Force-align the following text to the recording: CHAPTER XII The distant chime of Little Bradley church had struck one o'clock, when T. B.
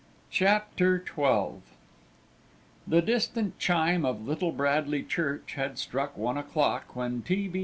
CHAPTER 0.31 0.97
XII 1.05 1.61
The 2.87 3.03
distant 3.03 3.59
chime 3.59 4.03
of 4.03 4.27
Little 4.27 4.51
Bradley 4.51 5.03
church 5.03 5.53
had 5.55 5.77
struck 5.77 6.17
one 6.17 6.39
o'clock, 6.39 6.95
when 6.95 7.21
T. 7.21 7.47
B. 7.47 7.59